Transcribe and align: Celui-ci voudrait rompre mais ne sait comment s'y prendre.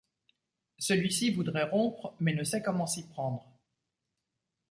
Celui-ci 0.79 1.29
voudrait 1.31 1.69
rompre 1.69 2.15
mais 2.19 2.33
ne 2.33 2.43
sait 2.43 2.63
comment 2.63 2.87
s'y 2.87 3.05
prendre. 3.07 3.45